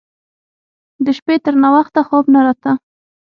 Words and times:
د 1.05 1.07
شپې 1.17 1.35
تر 1.45 1.53
ناوخته 1.63 2.01
خوب 2.07 2.25
نه 2.33 2.39
راته. 2.45 2.71